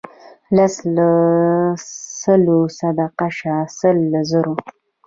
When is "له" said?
0.95-1.09, 4.11-4.21